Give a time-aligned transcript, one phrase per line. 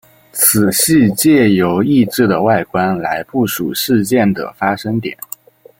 [0.31, 5.15] 此系藉由异质的外观来部署事件的发生点。